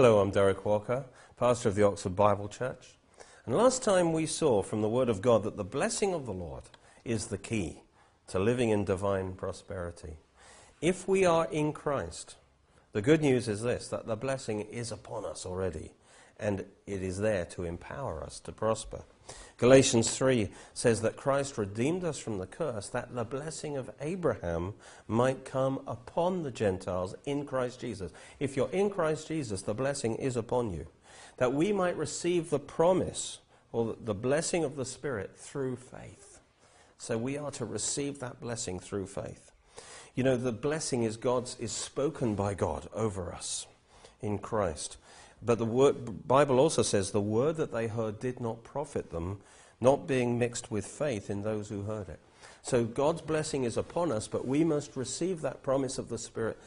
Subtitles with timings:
[0.00, 1.06] Hello, I'm Derek Walker,
[1.36, 2.94] pastor of the Oxford Bible Church.
[3.44, 6.32] And last time we saw from the Word of God that the blessing of the
[6.32, 6.62] Lord
[7.04, 7.82] is the key
[8.28, 10.18] to living in divine prosperity.
[10.80, 12.36] If we are in Christ,
[12.92, 15.90] the good news is this that the blessing is upon us already,
[16.38, 19.02] and it is there to empower us to prosper.
[19.58, 24.74] Galatians 3 says that Christ redeemed us from the curse that the blessing of Abraham
[25.08, 28.12] might come upon the Gentiles in Christ Jesus.
[28.38, 30.86] If you're in Christ Jesus, the blessing is upon you.
[31.38, 33.38] That we might receive the promise
[33.72, 36.40] or the blessing of the Spirit through faith.
[36.98, 39.52] So we are to receive that blessing through faith.
[40.14, 43.66] You know, the blessing is God's is spoken by God over us
[44.20, 44.96] in Christ.
[45.42, 49.40] But the word, Bible also says the word that they heard did not profit them,
[49.80, 52.20] not being mixed with faith in those who heard it.
[52.62, 56.58] So God's blessing is upon us, but we must receive that promise of the Spirit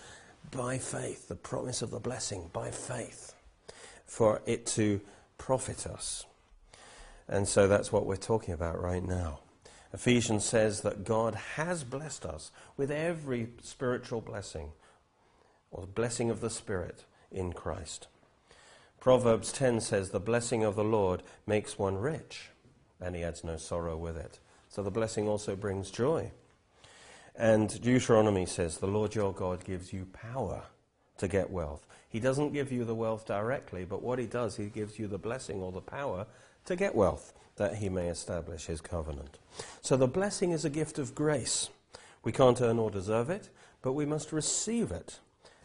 [0.51, 3.35] by faith, the promise of the blessing by faith,
[4.05, 5.01] for it to
[5.37, 6.25] profit us.
[7.27, 9.39] And so that's what we're talking about right now.
[9.93, 14.71] Ephesians says that God has blessed us with every spiritual blessing,
[15.69, 18.07] or the blessing of the Spirit in Christ.
[19.01, 22.51] Proverbs 10 says, The blessing of the Lord makes one rich,
[23.01, 24.37] and he adds no sorrow with it.
[24.69, 26.31] So the blessing also brings joy.
[27.35, 30.65] And Deuteronomy says, The Lord your God gives you power
[31.17, 31.87] to get wealth.
[32.09, 35.17] He doesn't give you the wealth directly, but what he does, he gives you the
[35.17, 36.27] blessing or the power
[36.65, 39.39] to get wealth, that he may establish his covenant.
[39.81, 41.71] So the blessing is a gift of grace.
[42.23, 43.49] We can't earn or deserve it,
[43.81, 45.17] but we must receive it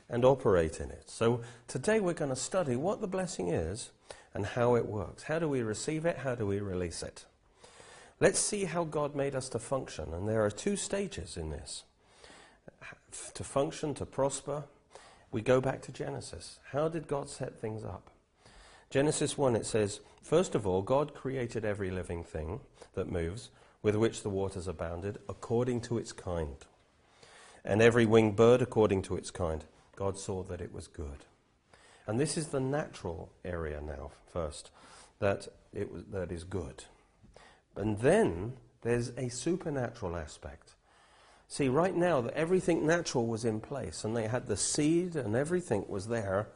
[0.08, 1.10] and operate in it.
[1.10, 3.90] So today we're going to study what the blessing is
[4.34, 5.24] and how it works.
[5.24, 6.18] How do we receive it?
[6.18, 7.24] How do we release it?
[8.20, 10.14] Let's see how God made us to function.
[10.14, 11.84] And there are two stages in this.
[13.34, 14.64] To function, to prosper,
[15.30, 16.58] we go back to Genesis.
[16.72, 18.10] How did God set things up?
[18.90, 22.60] Genesis 1, it says, First of all, God created every living thing
[22.94, 23.50] that moves,
[23.82, 26.56] with which the waters abounded, according to its kind,
[27.64, 29.64] and every winged bird according to its kind.
[29.96, 31.24] God saw that it was good.
[32.06, 34.70] And this is the natural area now, first,
[35.18, 36.84] that, it that is good.
[37.74, 38.52] And then
[38.82, 40.74] there's a supernatural aspect.
[41.48, 45.34] See, right now, that everything natural was in place, and they had the seed, and
[45.34, 46.48] everything was there,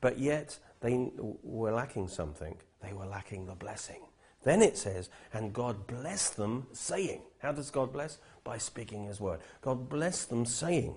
[0.00, 1.10] but yet they
[1.42, 2.56] were lacking something.
[2.82, 4.02] They were lacking the blessing.
[4.44, 7.22] Then it says, and God blessed them, saying.
[7.38, 8.18] How does God bless?
[8.44, 9.40] By speaking His word.
[9.60, 10.94] God blessed them, saying.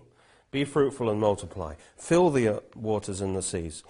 [0.52, 1.76] Be fruitful and multiply.
[1.98, 3.84] Fill the uh, waters and the seas.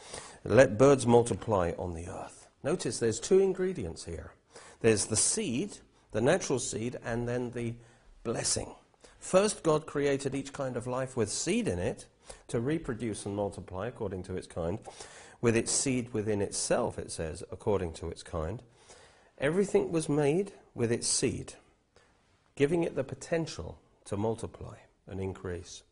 [0.44, 2.48] Let birds multiply on the earth.
[2.64, 4.34] Notice there's two ingredients here
[4.82, 5.78] there's the seed,
[6.12, 7.74] the natural seed, and then the
[8.24, 8.74] blessing.
[9.20, 12.06] First, God created each kind of life with seed in it
[12.48, 14.80] to reproduce and multiply according to its kind,
[15.42, 18.62] with its seed within itself, it says, according to its kind.
[19.38, 21.54] Everything was made with its seed,
[22.56, 24.76] giving it the potential to multiply
[25.08, 25.84] and increase.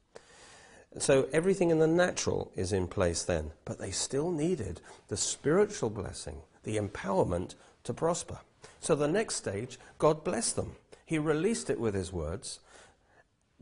[0.99, 5.89] So everything in the natural is in place then, but they still needed the spiritual
[5.89, 8.39] blessing, the empowerment to prosper.
[8.79, 10.75] So the next stage, God blessed them.
[11.05, 12.59] He released it with his words.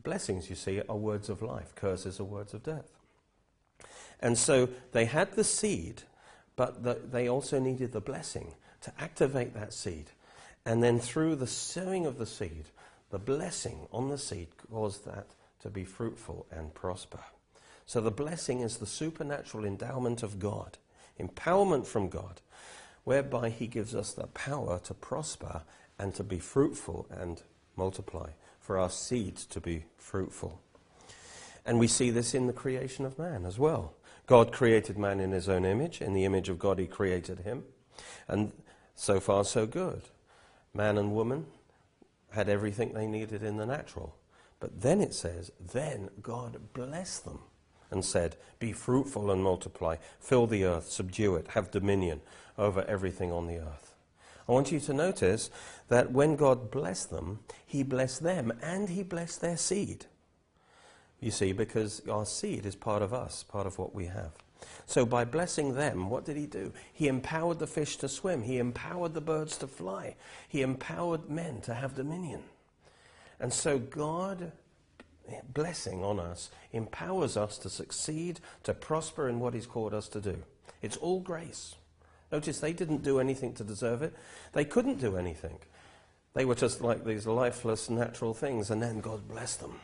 [0.04, 2.92] Blessings, you see, are words of life, curses are words of death.
[4.20, 6.04] And so they had the seed,
[6.56, 10.06] but the, they also needed the blessing to activate that seed.
[10.66, 12.66] And then through the sowing of the seed,
[13.12, 15.28] the blessing on the seed caused that
[15.62, 17.20] to be fruitful and prosper.
[17.86, 20.78] So the blessing is the supernatural endowment of God,
[21.20, 22.42] empowerment from God,
[23.04, 25.62] whereby He gives us the power to prosper
[26.00, 27.42] and to be fruitful and
[27.76, 30.62] multiply, for our seeds to be fruitful.
[31.66, 33.94] And we see this in the creation of man as well.
[34.28, 36.02] God created man in his own image.
[36.02, 37.64] In the image of God, he created him.
[38.28, 38.52] And
[38.96, 40.02] so far, so good.
[40.74, 41.46] Man and woman
[42.32, 44.16] had everything they needed in the natural.
[44.60, 47.40] But then it says, then God blessed them
[47.92, 52.22] and said, Be fruitful and multiply, fill the earth, subdue it, have dominion
[52.58, 53.94] over everything on the earth.
[54.48, 55.50] I want you to notice
[55.88, 60.06] that when God blessed them, He blessed them and He blessed their seed.
[61.20, 64.32] You see, because our seed is part of us, part of what we have.
[64.86, 66.74] So by blessing them, what did He do?
[66.94, 70.16] He empowered the fish to swim, He empowered the birds to fly,
[70.48, 72.44] He empowered men to have dominion.
[73.40, 74.52] And so God
[75.54, 80.22] blessing on us empowers us to succeed, to prosper in what He's called us to
[80.22, 80.44] do.
[80.82, 81.76] It's all grace.
[82.32, 84.14] Notice they didn't do anything to deserve it.
[84.54, 85.58] They couldn't do anything.
[86.34, 89.80] They were just like these lifeless natural things, and then God blessed them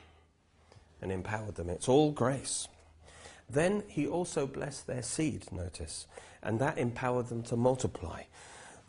[1.02, 1.70] and empowered them.
[1.70, 2.68] It's all grace.
[3.50, 6.08] Then he also blessed their seed, notice,
[6.44, 8.24] and that empowered them to multiply,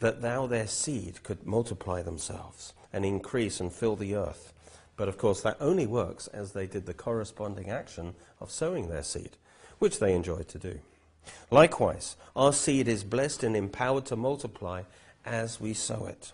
[0.01, 4.53] that now their seed could multiply themselves and increase and fill the earth.
[4.97, 9.03] But of course, that only works as they did the corresponding action of sowing their
[9.03, 9.31] seed,
[9.79, 10.79] which they enjoyed to do.
[11.51, 14.83] Likewise, our seed is blessed and empowered to multiply
[15.25, 16.33] as we sow it.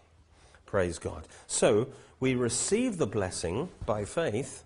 [0.67, 1.27] Praise God.
[1.47, 1.89] So,
[2.21, 4.65] we receive the blessing by faith,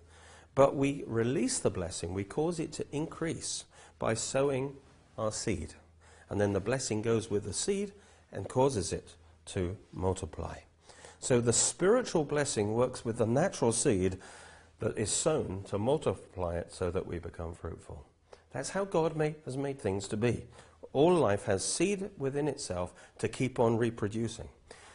[0.55, 2.13] but we release the blessing.
[2.13, 3.65] We cause it to increase
[3.99, 4.75] by sowing
[5.17, 5.75] our seed.
[6.29, 7.91] And then the blessing goes with the seed
[8.31, 9.13] and causes it
[9.45, 10.57] to multiply.
[11.23, 14.17] So the spiritual blessing works with the natural seed
[14.79, 18.05] that is sown to multiply it so that we become fruitful.
[18.51, 20.43] That's how God made, has made things to be.
[20.91, 24.49] All life has seed within itself to keep on reproducing.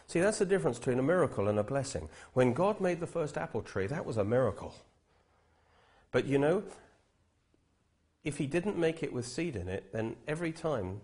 [0.07, 2.11] See, that's the difference between a miracle and a blessing.
[2.35, 4.75] When God made the first apple tree, that was a miracle.
[6.13, 6.63] But you know,
[8.23, 11.01] if he didn't make it with seed in it, then every time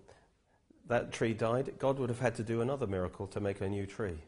[0.86, 3.86] that tree died, God would have had to do another miracle to make a new
[3.86, 4.18] tree.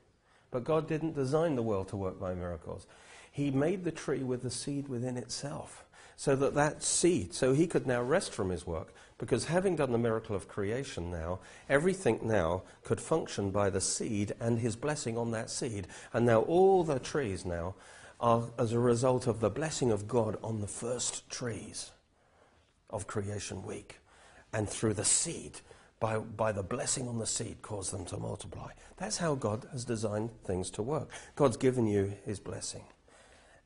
[0.50, 2.86] But God didn't design the world to work by miracles.
[3.30, 5.84] He made the tree with the seed within itself
[6.16, 9.92] so that that seed, so he could now rest from his work, because having done
[9.92, 11.38] the miracle of creation now,
[11.68, 15.86] everything now could function by the seed and his blessing on that seed.
[16.14, 17.74] And now all the trees now
[18.18, 21.90] are as a result of the blessing of God on the first trees
[22.88, 23.98] of creation week.
[24.52, 25.60] And through the seed,
[25.98, 28.70] by, by the blessing on the seed, cause them to multiply.
[28.96, 31.08] That's how God has designed things to work.
[31.34, 32.84] God's given you his blessing,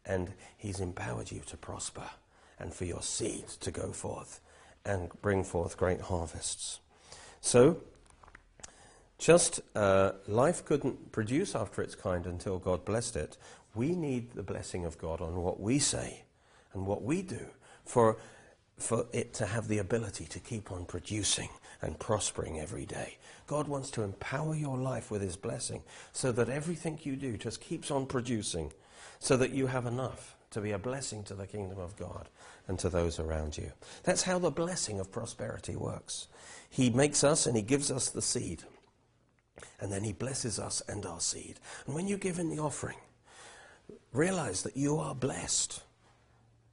[0.05, 2.09] and he's empowered you to prosper
[2.59, 4.41] and for your seed to go forth
[4.85, 6.81] and bring forth great harvests.
[7.41, 7.83] So,
[9.19, 13.37] just uh, life couldn't produce after its kind until God blessed it.
[13.75, 16.23] We need the blessing of God on what we say
[16.73, 17.47] and what we do
[17.85, 18.17] for,
[18.79, 21.51] for it to have the ability to keep on producing
[21.83, 23.19] and prospering every day.
[23.47, 25.83] God wants to empower your life with His blessing
[26.13, 28.73] so that everything you do just keeps on producing,
[29.19, 32.29] so that you have enough to be a blessing to the kingdom of God
[32.67, 33.73] and to those around you.
[34.03, 36.29] That's how the blessing of prosperity works.
[36.69, 38.63] He makes us and He gives us the seed.
[39.81, 41.61] And then He blesses us and our seed.
[41.87, 42.99] And when you give in the offering,
[44.13, 45.83] realize that you are blessed,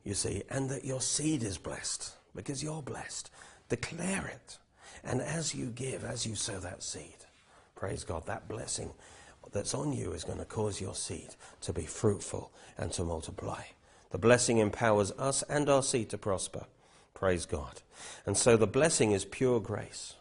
[0.04, 3.30] you see, and that your seed is blessed because you're blessed.
[3.70, 4.58] Declare it.
[5.04, 7.26] And as you give, as you sow that seed,
[7.76, 8.92] praise God, that blessing
[9.52, 13.64] that's on you is going to cause your seed to be fruitful and to multiply.
[14.12, 16.66] The blessing empowers us and our seed to prosper.
[17.14, 17.82] Praise God.
[18.26, 20.16] And so the blessing is pure grace.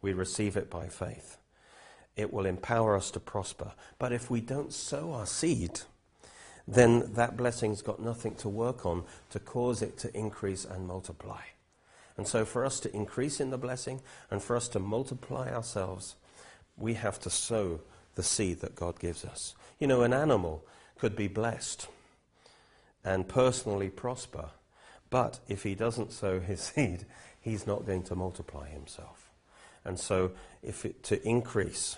[0.00, 1.38] We receive it by faith.
[2.16, 3.72] It will empower us to prosper.
[3.98, 5.80] But if we don't sow our seed,
[6.66, 11.40] then that blessing's got nothing to work on to cause it to increase and multiply.
[12.16, 14.00] And so, for us to increase in the blessing
[14.30, 16.16] and for us to multiply ourselves,
[16.76, 17.80] we have to sow
[18.14, 19.54] the seed that God gives us.
[19.78, 20.64] You know, an animal
[20.98, 21.88] could be blessed
[23.04, 24.50] and personally prosper.
[25.10, 27.06] But if he doesn't sow his seed,
[27.40, 29.30] he's not going to multiply himself.
[29.84, 31.96] And so, if it, to increase,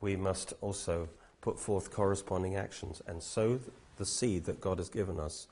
[0.00, 1.08] we must also
[1.40, 3.60] put forth corresponding actions and sow
[3.96, 5.46] the seed that God has given us,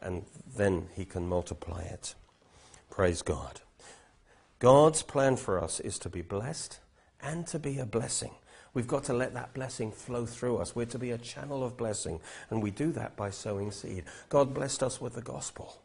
[0.00, 0.24] and
[0.56, 2.14] then he can multiply it.
[2.92, 3.62] Praise God.
[4.58, 6.78] God's plan for us is to be blessed
[7.22, 8.32] and to be a blessing.
[8.74, 10.76] We've got to let that blessing flow through us.
[10.76, 12.20] We're to be a channel of blessing,
[12.50, 14.04] and we do that by sowing seed.
[14.28, 15.80] God blessed us with the gospel.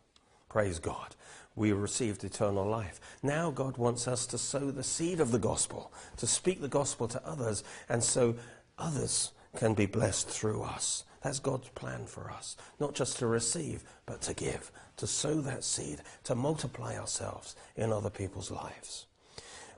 [0.49, 1.15] Praise God.
[1.55, 2.99] We received eternal life.
[3.23, 7.07] Now God wants us to sow the seed of the gospel, to speak the gospel
[7.07, 8.35] to others, and so
[8.77, 11.05] others can be blessed through us.
[11.21, 12.55] That's God's plan for us.
[12.79, 17.91] Not just to receive, but to give, to sow that seed, to multiply ourselves in
[17.91, 19.05] other people's lives.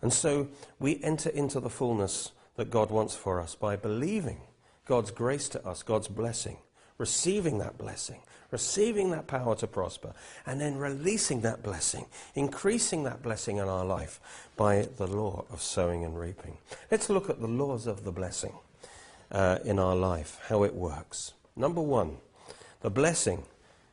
[0.02, 0.48] And so
[0.80, 4.42] we enter into the fullness that God wants for us by believing
[4.86, 6.58] God's grace to us, God's blessing,
[6.98, 10.14] receiving that blessing, receiving that power to prosper,
[10.46, 12.06] and then releasing that blessing,
[12.36, 14.20] increasing that blessing in our life
[14.58, 16.58] by the law of sowing and reaping.
[16.90, 18.54] Let's look at the laws of the blessing
[19.32, 21.34] uh, in our life, how it works.
[21.56, 22.18] Number one,
[22.82, 23.44] the blessing,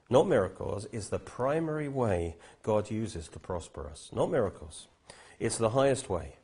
[0.09, 4.11] not miracles, is the primary way God uses to prosper us.
[4.13, 4.87] Not miracles.
[5.39, 6.37] It's the highest way.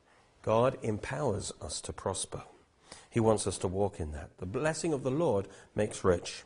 [0.42, 2.42] God empowers us to prosper.
[3.08, 4.30] He wants us to walk in that.
[4.38, 6.42] The blessing of the Lord makes rich.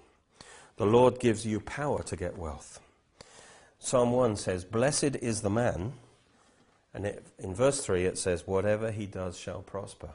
[0.77, 2.81] The Lord gives you power to get wealth.
[3.79, 5.95] Psalm 1 says, Blessed is the man.
[6.93, 10.11] And it, in verse 3 it says, Whatever he does shall prosper.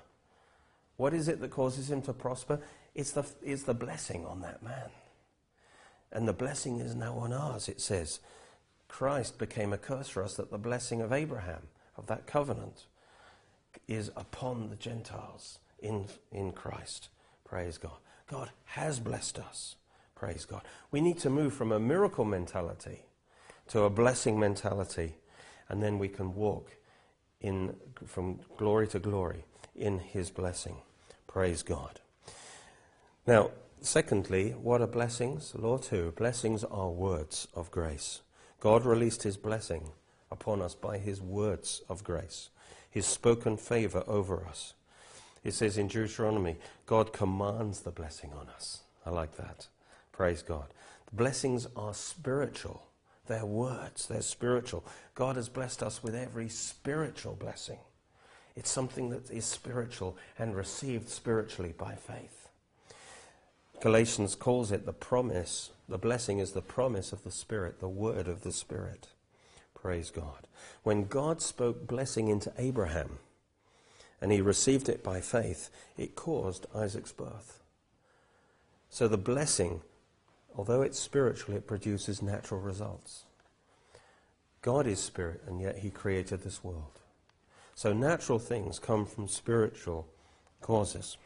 [1.01, 2.59] What is it that causes him to prosper?
[2.93, 4.91] It's the, it's the blessing on that man.
[6.11, 8.19] And the blessing is now on ours, it says.
[8.87, 12.85] Christ became a curse for us, that the blessing of Abraham, of that covenant,
[13.87, 17.09] is upon the Gentiles in, in Christ.
[17.45, 17.97] Praise God.
[18.29, 19.77] God has blessed us.
[20.13, 20.61] Praise God.
[20.91, 23.05] We need to move from a miracle mentality
[23.69, 25.15] to a blessing mentality,
[25.67, 26.77] and then we can walk
[27.39, 30.75] in, from glory to glory in His blessing.
[31.31, 32.01] Praise God.
[33.25, 35.55] Now, secondly, what are blessings?
[35.55, 38.19] Law 2 blessings are words of grace.
[38.59, 39.91] God released His blessing
[40.29, 42.49] upon us by His words of grace,
[42.89, 44.73] His spoken favor over us.
[45.41, 48.81] It says in Deuteronomy, God commands the blessing on us.
[49.05, 49.67] I like that.
[50.11, 50.67] Praise God.
[51.13, 52.83] Blessings are spiritual.
[53.27, 54.83] They're words, they're spiritual.
[55.15, 57.79] God has blessed us with every spiritual blessing.
[58.55, 62.49] It's something that is spiritual and received spiritually by faith.
[63.81, 65.71] Galatians calls it the promise.
[65.89, 69.07] The blessing is the promise of the Spirit, the word of the Spirit.
[69.73, 70.47] Praise God.
[70.83, 73.17] When God spoke blessing into Abraham
[74.21, 77.63] and he received it by faith, it caused Isaac's birth.
[78.91, 79.81] So the blessing,
[80.55, 83.23] although it's spiritual, it produces natural results.
[84.61, 87.00] God is spirit, and yet he created this world.
[87.75, 90.07] So natural things come from spiritual
[90.61, 91.17] causes,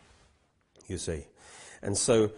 [0.87, 1.25] you see.
[1.81, 2.31] And so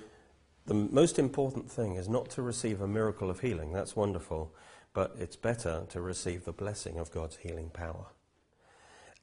[0.66, 3.72] the most important thing is not to receive a miracle of healing.
[3.72, 4.54] That's wonderful.
[4.94, 8.08] But it's better to receive the blessing of God's healing power.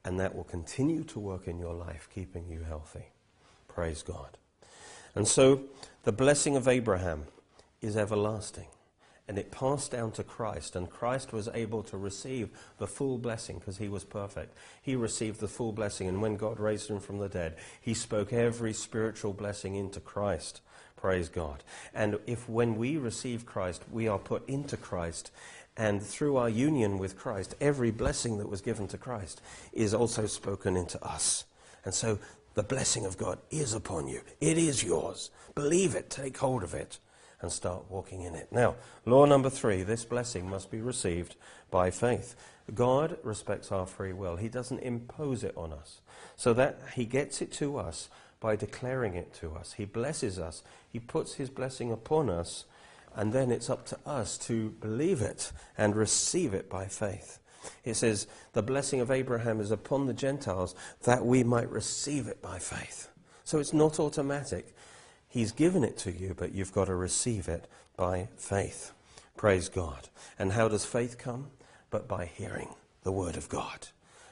[0.04, 3.06] And that will continue to work in your life, keeping you healthy.
[3.68, 4.38] Praise God.
[5.14, 5.62] And so
[6.04, 7.24] the blessing of Abraham
[7.80, 8.66] is everlasting
[9.26, 13.58] and it passed down to Christ, and Christ was able to receive the full blessing
[13.58, 14.56] because he was perfect.
[14.82, 18.32] He received the full blessing, and when God raised him from the dead, he spoke
[18.32, 20.60] every spiritual blessing into Christ.
[20.96, 21.64] Praise God.
[21.94, 25.30] And if when we receive Christ, we are put into Christ,
[25.76, 29.40] and through our union with Christ, every blessing that was given to Christ
[29.72, 31.44] is also spoken into us.
[31.84, 32.18] And so
[32.54, 34.20] the blessing of God is upon you.
[34.40, 35.30] It is yours.
[35.54, 36.98] Believe it, take hold of it
[37.44, 38.48] and start walking in it.
[38.50, 41.36] Now, law number three this blessing must be received
[41.70, 42.34] by faith.
[42.74, 46.00] God respects our free will, He doesn't impose it on us.
[46.36, 48.08] So that He gets it to us
[48.40, 49.74] by declaring it to us.
[49.74, 52.64] He blesses us, He puts His blessing upon us,
[53.14, 57.38] and then it's up to us to believe it and receive it by faith.
[57.84, 62.40] It says, The blessing of Abraham is upon the Gentiles that we might receive it
[62.40, 63.10] by faith.
[63.44, 64.74] So it's not automatic.
[65.34, 68.92] He's given it to you, but you've got to receive it by faith.
[69.36, 70.08] Praise God.
[70.38, 71.48] And how does faith come?
[71.90, 72.68] But by hearing
[73.02, 73.88] the word of God.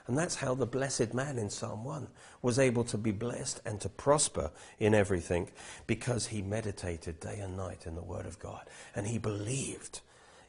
[0.07, 2.07] And that's how the blessed man in Psalm 1
[2.41, 5.51] was able to be blessed and to prosper in everything
[5.89, 8.71] because he meditated day and night in the Word of God.
[8.95, 10.03] And he believed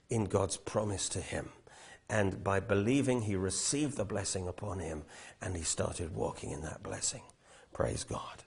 [0.07, 1.49] in God's promise to him.
[2.07, 5.01] And by believing, he received the blessing upon him
[5.41, 7.23] and he started walking in that blessing.
[7.73, 8.43] Praise God.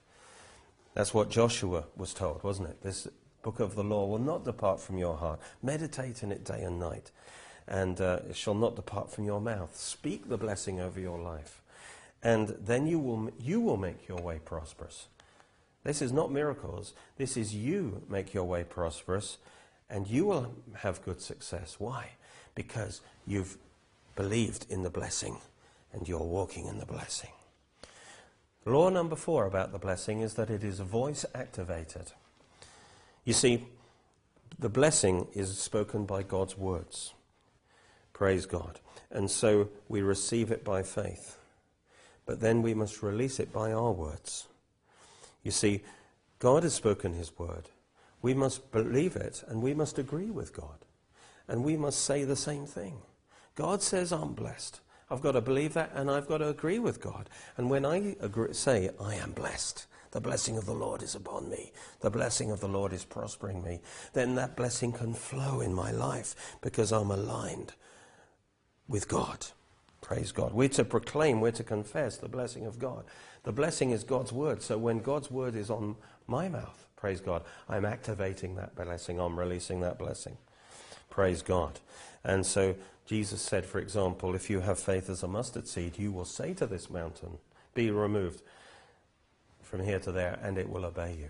[0.97, 2.81] That's what Joshua was told, wasn't it?
[2.81, 3.07] This
[3.43, 5.39] book of the law will not depart from your heart.
[5.61, 7.11] Meditate in it day and night,
[7.67, 9.77] and uh, it shall not depart from your mouth.
[9.77, 11.61] Speak the blessing over your life,
[12.23, 15.05] and then you will, you will make your way prosperous.
[15.83, 16.93] This is not miracles.
[17.17, 19.37] This is you make your way prosperous,
[19.91, 21.75] and you will have good success.
[21.77, 22.13] Why?
[22.55, 23.59] Because you've
[24.15, 25.37] believed in the blessing,
[25.93, 27.29] and you're walking in the blessing.
[28.67, 32.11] Law number four about the blessing is that it is voice activated.
[33.23, 33.65] You see,
[34.59, 37.13] the blessing is spoken by God's words.
[38.11, 38.81] Praise God.
[39.09, 41.37] And so we receive it by faith.
[42.25, 44.47] But then we must release it by our words.
[45.43, 45.83] You see,
[46.39, 47.69] God has spoken his word.
[48.21, 50.83] We must believe it and we must agree with God.
[51.47, 52.97] And we must say the same thing.
[53.55, 54.81] God says, I'm blessed.
[55.09, 57.29] I've got to believe that and I've got to agree with God.
[57.55, 61.49] And when I agree, say, I am blessed, the blessing of the Lord is upon
[61.49, 61.71] me,
[62.01, 63.79] the blessing of the Lord is prospering me,
[64.13, 67.73] then that blessing can flow in my life because I'm aligned
[68.87, 69.47] with God.
[70.01, 70.53] Praise God.
[70.53, 73.03] We're to proclaim, we're to confess the blessing of God.
[73.43, 74.61] The blessing is God's word.
[74.61, 75.95] So when God's word is on
[76.27, 80.37] my mouth, praise God, I'm activating that blessing, I'm releasing that blessing.
[81.09, 81.79] Praise God.
[82.23, 82.75] And so
[83.07, 86.53] Jesus said, for example, if you have faith as a mustard seed, you will say
[86.55, 87.37] to this mountain,
[87.73, 88.41] Be removed
[89.63, 91.29] from here to there, and it will obey you.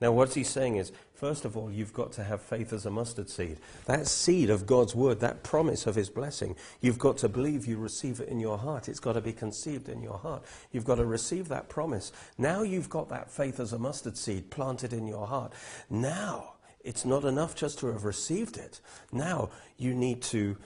[0.00, 2.90] Now, what he's saying is, first of all, you've got to have faith as a
[2.90, 3.58] mustard seed.
[3.84, 7.76] That seed of God's word, that promise of his blessing, you've got to believe you
[7.76, 8.88] receive it in your heart.
[8.88, 10.42] It's got to be conceived in your heart.
[10.72, 12.12] You've got to receive that promise.
[12.38, 15.52] Now you've got that faith as a mustard seed planted in your heart.
[15.90, 18.80] Now it's not enough just to have received it.
[19.12, 20.56] Now you need to,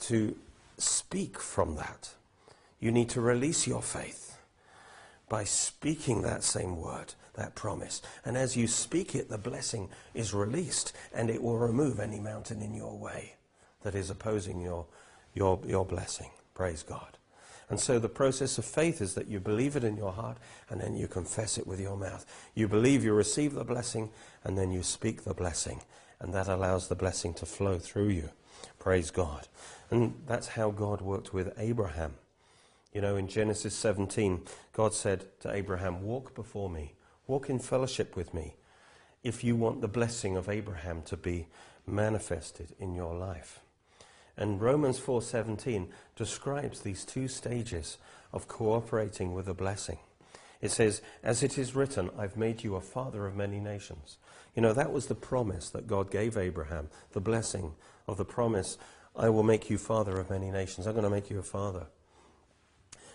[0.00, 0.36] to
[0.78, 2.10] speak from that.
[2.80, 4.38] You need to release your faith
[5.28, 8.02] by speaking that same word, that promise.
[8.24, 12.62] And as you speak it, the blessing is released and it will remove any mountain
[12.62, 13.34] in your way
[13.82, 14.86] that is opposing your,
[15.34, 16.30] your, your blessing.
[16.54, 17.18] Praise God.
[17.68, 20.38] And so the process of faith is that you believe it in your heart
[20.70, 22.24] and then you confess it with your mouth.
[22.54, 24.10] You believe you receive the blessing
[24.44, 25.82] and then you speak the blessing.
[26.20, 28.30] And that allows the blessing to flow through you.
[28.78, 29.48] Praise God.
[29.90, 32.14] And that's how God worked with Abraham.
[32.92, 36.94] You know, in Genesis 17, God said to Abraham, Walk before me,
[37.26, 38.54] walk in fellowship with me,
[39.22, 41.46] if you want the blessing of Abraham to be
[41.86, 43.60] manifested in your life.
[44.36, 47.98] And Romans 4:17 describes these two stages
[48.32, 49.98] of cooperating with a blessing.
[50.60, 54.18] It says, "As it is written, I've made you a father of many nations."
[54.54, 57.74] You know, that was the promise that God gave Abraham, the blessing
[58.08, 58.78] of the promise,
[59.14, 60.86] I will make you father of many nations.
[60.86, 61.86] I'm going to make you a father.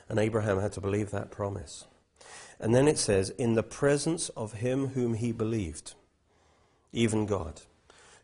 [0.10, 1.86] And Abraham had to believe that promise.
[2.60, 5.94] And then it says, in the presence of him whom he believed,
[6.92, 7.62] even God,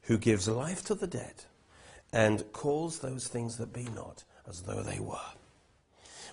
[0.03, 1.45] who gives life to the dead
[2.13, 5.17] and calls those things that be not as though they were.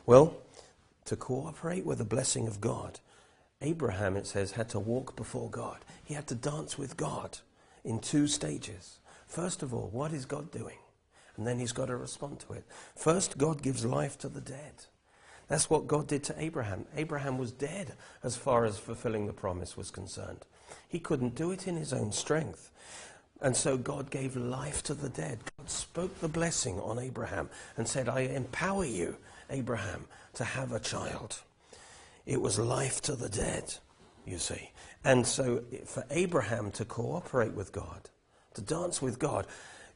[0.07, 0.37] Well,
[1.07, 3.00] to cooperate with the blessing of God,
[3.62, 5.79] Abraham, it says, had to walk before God.
[6.05, 7.38] He had to dance with God
[7.85, 8.99] in two stages.
[9.35, 10.79] First of all, what is God doing?
[11.37, 12.62] And then he's got to respond to it.
[12.95, 14.85] First, God gives life to the dead.
[15.49, 16.87] That's what God did to Abraham.
[16.97, 20.47] Abraham was dead as far as fulfilling the promise was concerned.
[20.87, 22.71] He couldn't do it in his own strength.
[23.43, 25.41] And so God gave life to the dead.
[25.58, 29.17] God spoke the blessing on Abraham and said, I empower you,
[29.50, 30.04] Abraham,
[30.35, 31.41] to have a child.
[32.25, 33.75] It was life to the dead,
[34.25, 34.71] you see.
[35.02, 38.11] And so for Abraham to cooperate with God,
[38.54, 39.47] to dance with God,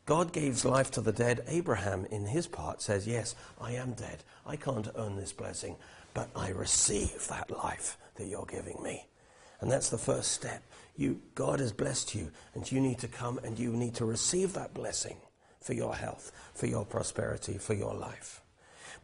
[0.07, 1.45] God gives life to the dead.
[1.49, 4.25] Abraham, in his part, says, Yes, I am dead.
[4.47, 5.77] I can't earn this blessing,
[6.15, 9.07] but I receive that life that you're giving me.
[9.61, 10.63] And that's the first step.
[10.97, 14.55] You, God has blessed you, and you need to come and you need to receive
[14.55, 15.17] that blessing
[15.61, 18.41] for your health, for your prosperity, for your life.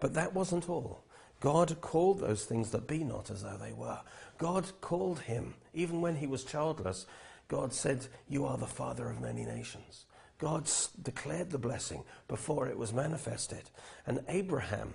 [0.01, 1.05] But that wasn't all.
[1.41, 4.01] God called those things that be not as though they were.
[4.39, 7.07] God called him, even when he was childless,
[7.49, 10.07] God said, You are the father of many nations.
[10.39, 10.69] God
[11.03, 13.71] declared the blessing before it was manifested.
[14.07, 14.95] And Abraham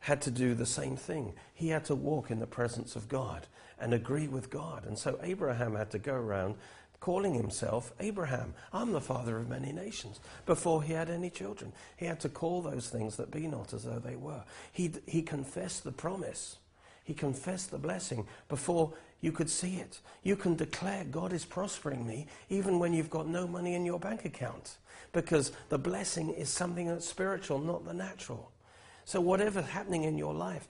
[0.00, 1.34] had to do the same thing.
[1.54, 3.46] He had to walk in the presence of God
[3.78, 4.84] and agree with God.
[4.84, 6.56] And so Abraham had to go around
[6.98, 8.54] calling himself Abraham.
[8.72, 10.20] I'm the father of many nations.
[10.46, 13.84] Before he had any children, he had to call those things that be not as
[13.84, 14.44] though they were.
[14.72, 16.58] He, he confessed the promise.
[17.04, 20.00] He confessed the blessing before you could see it.
[20.22, 23.98] You can declare, God is prospering me, even when you've got no money in your
[23.98, 24.76] bank account.
[25.12, 28.50] Because the blessing is something that's spiritual, not the natural.
[29.06, 30.68] So, whatever's happening in your life,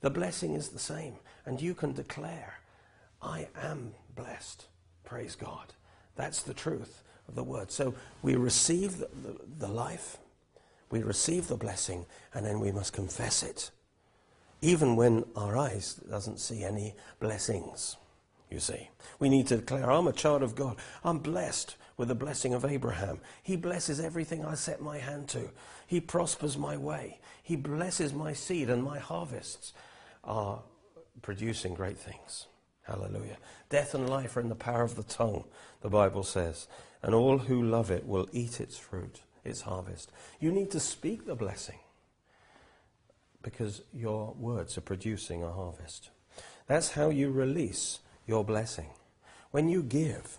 [0.00, 1.14] the blessing is the same.
[1.44, 2.60] And you can declare,
[3.20, 4.66] I am blessed.
[5.04, 5.74] Praise God.
[6.16, 7.70] That's the truth of the word.
[7.70, 10.18] So we receive the, the, the life,
[10.90, 13.70] we receive the blessing, and then we must confess it.
[14.60, 17.96] Even when our eyes doesn't see any blessings,
[18.50, 18.90] you see.
[19.18, 20.76] We need to declare, I'm a child of God.
[21.04, 23.20] I'm blessed with the blessing of Abraham.
[23.42, 25.50] He blesses everything I set my hand to.
[25.86, 27.20] He prospers my way.
[27.42, 29.72] He blesses my seed, and my harvests
[30.24, 30.62] are
[31.22, 32.46] producing great things.
[32.82, 33.36] Hallelujah.
[33.68, 35.44] Death and life are in the power of the tongue,
[35.82, 36.68] the Bible says.
[37.02, 40.10] And all who love it will eat its fruit, its harvest.
[40.40, 41.78] You need to speak the blessing
[43.50, 46.10] because your words are producing a harvest.
[46.66, 48.90] That's how you release your blessing.
[49.52, 50.36] When you give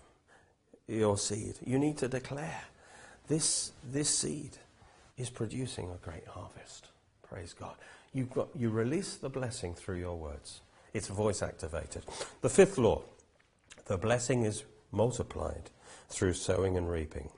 [0.86, 2.62] your seed, you need to declare
[3.26, 4.58] this, this seed
[5.18, 6.86] is producing a great harvest.
[7.28, 7.74] Praise God.
[8.14, 10.60] You've got, you release the blessing through your words.
[10.94, 12.04] It's voice activated.
[12.42, 13.02] The fifth law
[13.86, 15.70] the blessing is multiplied
[16.08, 17.28] through sowing and reaping.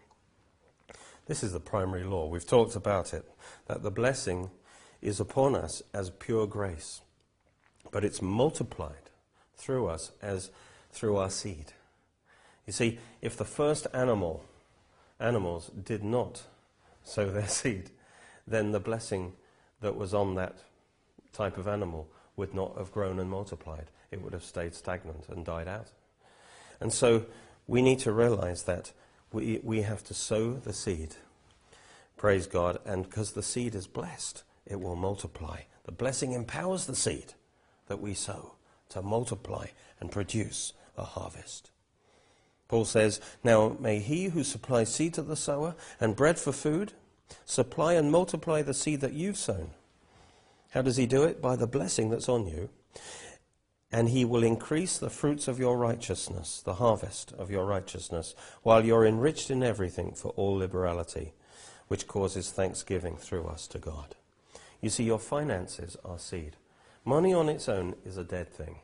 [1.25, 2.27] This is the primary law.
[2.27, 3.25] We've talked about it,
[3.69, 4.51] that the blessing
[5.03, 7.03] is upon us as pure grace,
[7.91, 9.11] but it's multiplied
[9.57, 10.51] through us as
[10.93, 11.73] through our seed.
[12.67, 14.45] You see, if the first animal,
[15.19, 16.45] animals did not
[17.03, 17.91] sow their seed,
[18.47, 19.33] then the blessing
[19.81, 20.59] that was on that
[21.33, 23.87] type of animal would not have grown and multiplied.
[24.11, 25.89] It would have stayed stagnant and died out.
[26.81, 27.27] And so
[27.67, 28.93] we need to realize that
[29.33, 31.17] we, we have to sow the seed.
[32.17, 32.79] Praise God.
[32.85, 35.61] And because the seed is blessed, it will multiply.
[35.85, 37.35] The blessing empowers the seed
[37.87, 38.55] that we sow
[38.91, 39.67] to multiply
[40.01, 41.71] and produce a harvest.
[42.69, 46.93] Paul says, Now may he who supplies seed to the sower and bread for food
[47.45, 49.71] supply and multiply the seed that you've sown.
[50.71, 51.41] How does he do it?
[51.41, 52.71] By the blessing that's on you.
[53.91, 58.85] And he will increase the fruits of your righteousness, the harvest of your righteousness, while
[58.85, 61.35] you're enriched in everything for all liberality,
[61.89, 64.17] which causes thanksgiving through us to God.
[64.83, 66.57] You see, your finances are seed.
[67.05, 68.81] Money on its own is a dead thing.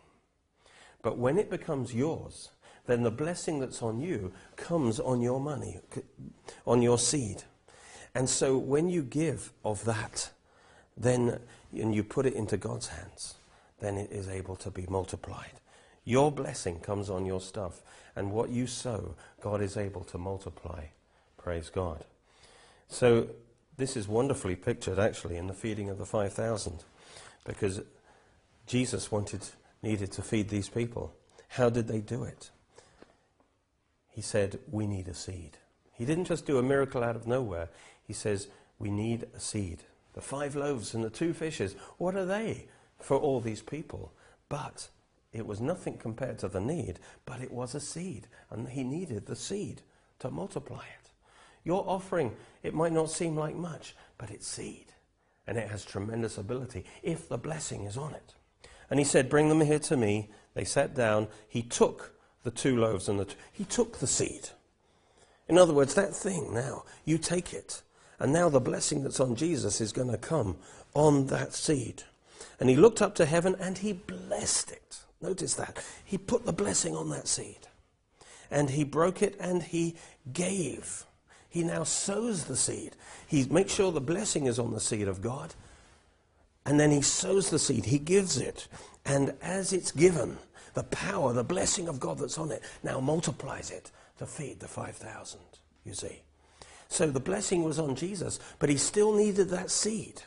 [1.02, 2.50] But when it becomes yours,
[2.86, 5.80] then the blessing that's on you comes on your money,
[6.66, 7.42] on your seed.
[8.14, 10.30] And so when you give of that,
[10.96, 11.38] then
[11.72, 13.34] and you put it into God's hands,
[13.80, 15.60] then it is able to be multiplied.
[16.04, 17.82] Your blessing comes on your stuff,
[18.16, 20.86] and what you sow, God is able to multiply.
[21.36, 22.04] Praise God.
[22.88, 23.28] So
[23.78, 26.84] this is wonderfully pictured actually in the feeding of the 5,000
[27.44, 27.80] because
[28.66, 29.40] Jesus wanted
[29.82, 31.14] needed to feed these people.
[31.48, 32.50] How did they do it?
[34.18, 35.58] he said, We need a seed.
[35.92, 37.68] He didn't just do a miracle out of nowhere.
[38.02, 39.84] He says, We need a seed.
[40.14, 42.66] The five loaves and the two fishes, what are they
[42.98, 44.12] for all these people?
[44.48, 44.88] But
[45.32, 48.26] it was nothing compared to the need, but it was a seed.
[48.50, 49.82] And he needed the seed
[50.18, 51.07] to multiply it.
[51.68, 54.86] Your offering, it might not seem like much, but it's seed.
[55.46, 58.32] And it has tremendous ability if the blessing is on it.
[58.88, 60.30] And he said, Bring them here to me.
[60.54, 61.28] They sat down.
[61.46, 63.36] He took the two loaves and the two.
[63.52, 64.48] He took the seed.
[65.46, 67.82] In other words, that thing now, you take it.
[68.18, 70.56] And now the blessing that's on Jesus is going to come
[70.94, 72.04] on that seed.
[72.58, 75.00] And he looked up to heaven and he blessed it.
[75.20, 75.84] Notice that.
[76.02, 77.68] He put the blessing on that seed.
[78.50, 79.96] And he broke it and he
[80.32, 81.04] gave.
[81.58, 82.94] He now sows the seed.
[83.26, 85.56] He makes sure the blessing is on the seed of God.
[86.64, 87.86] And then he sows the seed.
[87.86, 88.68] He gives it.
[89.04, 90.38] And as it's given,
[90.74, 94.68] the power, the blessing of God that's on it, now multiplies it to feed the
[94.68, 95.40] 5,000,
[95.84, 96.20] you see.
[96.86, 100.22] So the blessing was on Jesus, but he still needed that seed.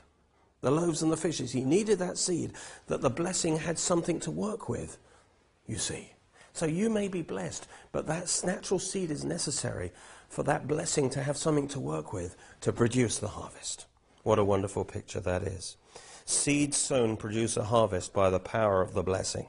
[0.59, 1.53] The loaves and the fishes.
[1.53, 2.51] He needed that seed
[2.87, 4.97] that the blessing had something to work with,
[5.65, 6.11] you see.
[6.53, 9.91] So you may be blessed, but that natural seed is necessary
[10.29, 13.85] for that blessing to have something to work with to produce the harvest.
[14.23, 15.77] What a wonderful picture that is.
[16.25, 19.47] Seeds sown produce a harvest by the power of the blessing.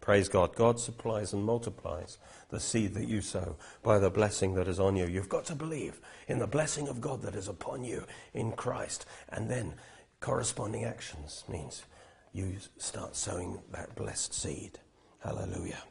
[0.00, 0.54] Praise God.
[0.54, 4.96] God supplies and multiplies the seed that you sow by the blessing that is on
[4.96, 5.06] you.
[5.06, 9.04] You've got to believe in the blessing of God that is upon you in Christ.
[9.28, 9.74] And then
[10.20, 11.84] corresponding actions means
[12.32, 14.78] you start sowing that blessed seed.
[15.20, 15.82] Hallelujah.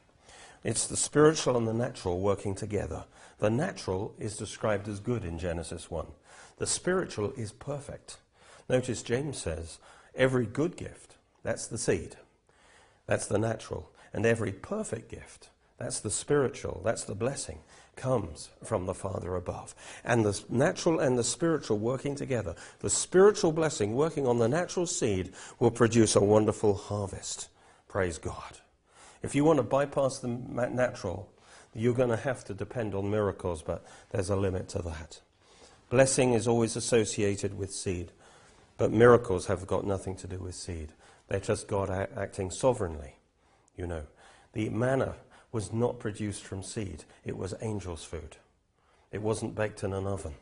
[0.66, 3.06] It's the spiritual and the natural working together.
[3.38, 6.08] The natural is described as good in Genesis 1.
[6.58, 8.18] The spiritual is perfect.
[8.68, 9.78] Notice James says,
[10.16, 12.16] every good gift, that's the seed,
[13.06, 13.92] that's the natural.
[14.12, 17.60] And every perfect gift, that's the spiritual, that's the blessing,
[17.96, 19.76] comes from the Father above.
[20.04, 24.88] And the natural and the spiritual working together, the spiritual blessing working on the natural
[24.88, 27.50] seed will produce a wonderful harvest.
[27.88, 28.62] Praise God.
[29.26, 31.30] If you want to bypass the natural,
[31.74, 35.20] you're going to have to depend on miracles, but there's a limit to that.
[35.90, 38.12] Blessing is always associated with seed,
[38.78, 40.94] but miracles have got nothing to do with seed.
[41.28, 43.16] They're just God acting sovereignly
[43.78, 44.04] you know.
[44.54, 45.16] The manna
[45.52, 48.38] was not produced from seed, it was angel's food.
[49.12, 50.36] It wasn't baked in an oven.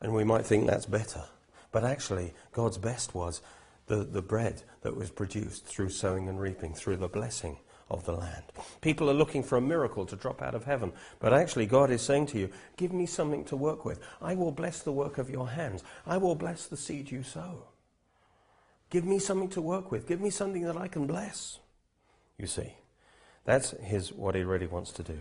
[0.00, 1.24] And we might think that's better.
[1.70, 3.40] But actually, God's best was
[3.86, 7.58] the, the bread that was produced through sowing and reaping, through the blessing
[7.92, 8.44] of the land.
[8.80, 10.92] People are looking for a miracle to drop out of heaven.
[11.20, 14.00] But actually, God is saying to you, Give me something to work with.
[14.20, 17.64] I will bless the work of your hands, I will bless the seed you sow.
[18.90, 20.06] Give me something to work with.
[20.06, 21.58] Give me something that I can bless
[22.42, 22.74] you see.
[23.44, 25.20] That's his, what he really wants to do.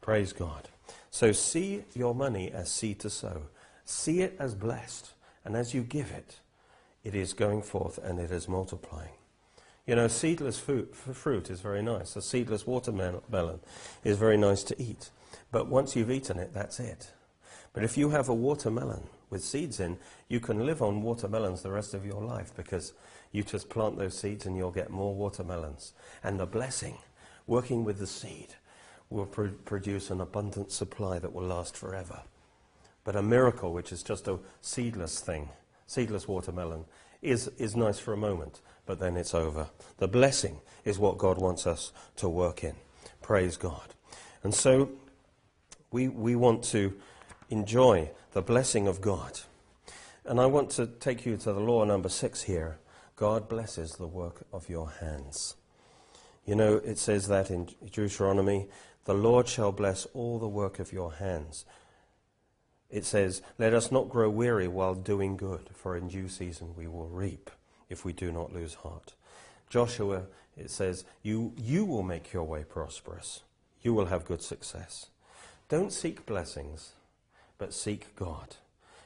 [0.00, 0.68] Praise God.
[1.10, 3.42] So see your money as seed to sow.
[3.84, 5.12] See it as blessed.
[5.44, 6.40] And as you give it,
[7.04, 9.14] it is going forth and it is multiplying.
[9.86, 12.16] You know, seedless fruit, fruit is very nice.
[12.16, 13.60] A seedless watermelon
[14.02, 15.10] is very nice to eat.
[15.52, 17.12] But once you've eaten it, that's it.
[17.72, 21.70] But if you have a watermelon with seeds in, you can live on watermelons the
[21.70, 22.94] rest of your life because
[23.30, 25.92] you just plant those seeds and you'll get more watermelons.
[26.24, 26.98] And the blessing,
[27.46, 28.54] working with the seed,
[29.08, 32.22] will pr- produce an abundant supply that will last forever.
[33.04, 35.50] But a miracle, which is just a seedless thing,
[35.86, 36.86] seedless watermelon,
[37.22, 39.68] is, is nice for a moment, but then it's over.
[39.98, 42.74] The blessing is what God wants us to work in.
[43.20, 43.94] Praise God.
[44.42, 44.90] And so
[45.90, 46.94] we, we want to
[47.50, 49.40] enjoy the blessing of God.
[50.24, 52.78] And I want to take you to the law number six here
[53.16, 55.56] God blesses the work of your hands.
[56.44, 58.68] You know, it says that in Deuteronomy
[59.04, 61.64] The Lord shall bless all the work of your hands.
[62.90, 66.86] It says, Let us not grow weary while doing good, for in due season we
[66.86, 67.50] will reap
[67.88, 69.14] if we do not lose heart.
[69.68, 70.22] Joshua,
[70.56, 73.42] it says, you, you will make your way prosperous.
[73.82, 75.06] You will have good success.
[75.68, 76.92] Don't seek blessings,
[77.58, 78.56] but seek God.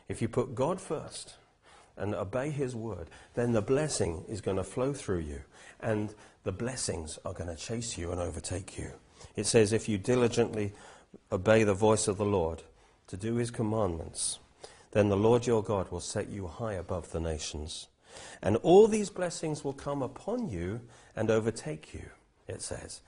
[0.09, 1.35] If you put God first
[1.97, 5.43] and obey His word, then the blessing is going to flow through you,
[5.81, 6.15] and
[6.45, 8.91] the blessings are going to chase you and overtake you.
[9.37, 10.73] It says, If you diligently
[11.31, 12.63] obey the voice of the Lord
[13.09, 14.39] to do His commandments,
[14.93, 17.89] then the Lord your God will set you high above the nations.
[18.43, 20.81] And all these blessings will come upon you
[21.15, 22.11] and overtake you,
[22.49, 23.01] it says.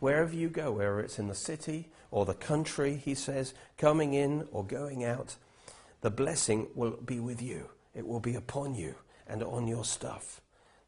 [0.00, 4.46] Wherever you go, whether it's in the city or the country, he says, coming in
[4.52, 5.36] or going out,
[6.00, 7.68] the blessing will be with you.
[7.94, 8.94] It will be upon you
[9.26, 10.40] and on your stuff.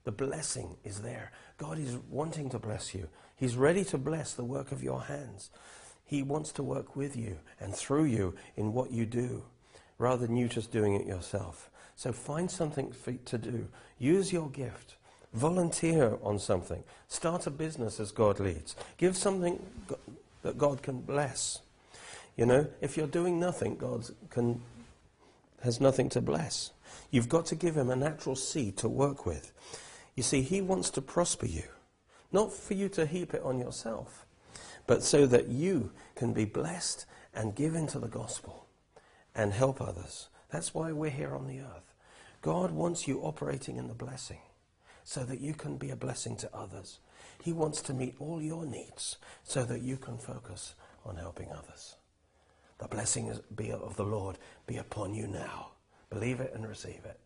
[0.05, 1.33] The blessing is there.
[1.59, 3.09] God is wanting to bless you.
[3.37, 5.51] He's ready to bless the work of your hands.
[6.05, 9.45] He wants to work with you and through you in what you do,
[9.99, 11.71] rather than you just doing it yourself.
[12.01, 12.95] So find something
[13.27, 13.69] to do.
[13.99, 14.95] Use your gift.
[15.35, 16.83] Volunteer on something.
[17.09, 18.75] Start a business as God leads.
[18.97, 19.63] Give something
[20.41, 21.59] that God can bless.
[22.39, 24.63] You know, if you're doing nothing, God can,
[25.63, 26.71] has nothing to bless.
[27.11, 29.53] You've got to give him a natural seed to work with.
[30.17, 31.65] You see, he wants to prosper you,
[32.33, 34.25] not for you to heap it on yourself,
[34.87, 38.65] but so that you can be blessed and give into the gospel
[39.35, 40.31] and help others.
[40.51, 41.90] That's why we're here on the earth.
[42.43, 44.41] God wants you operating in the blessing
[45.05, 47.01] so that you can be a blessing to others.
[47.43, 50.75] He wants to meet all your needs so that you can focus
[51.05, 51.97] on helping others.
[52.79, 55.73] The blessing be of the Lord be upon you now.
[56.09, 57.19] Believe it and receive it.